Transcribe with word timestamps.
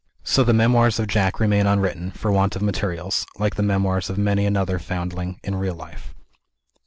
So 0.23 0.43
the 0.43 0.51
memoirs 0.51 0.97
of 0.97 1.05
Jack 1.05 1.39
remain 1.39 1.67
unwritten, 1.67 2.09
for 2.09 2.31
want 2.31 2.55
of 2.55 2.63
materials 2.63 3.23
like 3.37 3.53
the 3.53 3.61
memoirs 3.61 4.09
of 4.09 4.17
many 4.17 4.47
another 4.47 4.79
foundling, 4.79 5.39
in 5.43 5.53
real 5.53 5.75
life. 5.75 6.15